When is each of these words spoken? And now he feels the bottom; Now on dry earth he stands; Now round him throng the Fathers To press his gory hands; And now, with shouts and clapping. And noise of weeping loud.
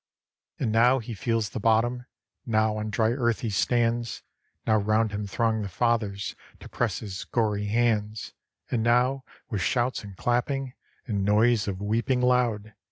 And 0.57 0.71
now 0.71 0.97
he 0.97 1.13
feels 1.13 1.51
the 1.51 1.59
bottom; 1.59 2.07
Now 2.43 2.77
on 2.77 2.89
dry 2.89 3.11
earth 3.11 3.41
he 3.41 3.51
stands; 3.51 4.23
Now 4.65 4.77
round 4.77 5.11
him 5.11 5.27
throng 5.27 5.61
the 5.61 5.69
Fathers 5.69 6.33
To 6.61 6.67
press 6.67 7.01
his 7.01 7.23
gory 7.25 7.65
hands; 7.67 8.33
And 8.71 8.81
now, 8.81 9.23
with 9.51 9.61
shouts 9.61 10.03
and 10.03 10.17
clapping. 10.17 10.73
And 11.05 11.23
noise 11.23 11.67
of 11.67 11.83
weeping 11.83 12.19
loud. 12.21 12.73